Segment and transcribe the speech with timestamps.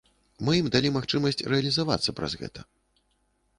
[0.45, 2.67] Мы ім далі магчымасць рэалізавацца праз гэта.